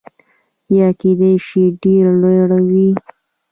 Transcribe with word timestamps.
یا 0.77 0.87
کیدای 0.99 1.33
شي 1.47 1.63
ډیر 1.81 2.05
لوی 2.21 2.39
وي. 2.69 2.89